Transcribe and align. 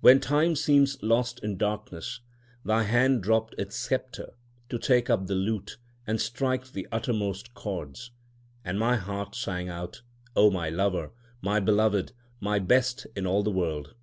When 0.00 0.18
time 0.18 0.56
seemed 0.56 0.96
lost 1.02 1.38
in 1.44 1.56
darkness, 1.56 2.18
thy 2.64 2.82
hand 2.82 3.22
dropped 3.22 3.54
its 3.58 3.76
sceptre 3.76 4.32
to 4.70 4.76
take 4.76 5.08
up 5.08 5.28
the 5.28 5.36
lute 5.36 5.76
and 6.04 6.20
strike 6.20 6.72
the 6.72 6.88
uttermost 6.90 7.54
chords; 7.54 8.10
And 8.64 8.76
my 8.76 8.96
heart 8.96 9.36
sang 9.36 9.68
out, 9.68 10.02
O 10.34 10.50
my 10.50 10.68
Lover, 10.68 11.12
my 11.40 11.60
Beloved, 11.60 12.10
my 12.40 12.58
Best 12.58 13.06
in 13.14 13.24
all 13.24 13.44
the 13.44 13.52
world. 13.52 13.94